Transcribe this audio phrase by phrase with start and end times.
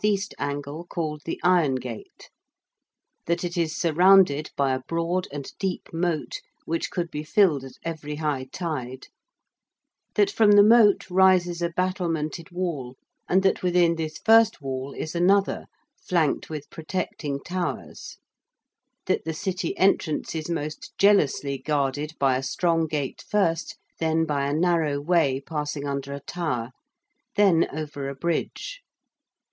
[0.03, 0.17] E.
[0.39, 2.31] angle called the Irongate:
[3.27, 7.73] that it is surrounded by a broad and deep moat which could be filled at
[7.83, 9.05] every high tide:
[10.15, 12.97] that from the moat rises a battlemented wall,
[13.29, 15.67] and that within this first wall is another,
[16.03, 18.17] flanked with protecting towers;
[19.05, 24.47] that the City entrance is most jealously guarded by a strong gate first: then by
[24.47, 26.71] a narrow way passing under a tower:
[27.35, 28.81] then over a bridge.